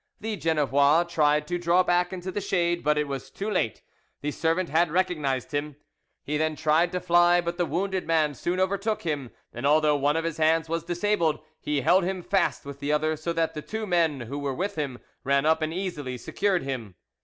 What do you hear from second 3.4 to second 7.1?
late: the servant had recognised him. He then tried to